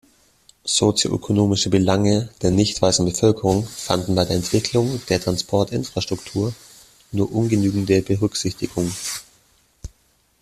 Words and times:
Sozioökonomische 0.63 1.69
Belange 1.69 2.29
der 2.41 2.49
„nichtweißen“ 2.49 3.05
Bevölkerung 3.05 3.67
fanden 3.67 4.15
bei 4.15 4.25
der 4.25 4.35
Entwicklung 4.37 4.99
der 5.09 5.21
Transportinfrastruktur 5.21 6.55
nur 7.11 7.31
ungenügende 7.31 8.01
Berücksichtigung. 8.01 8.91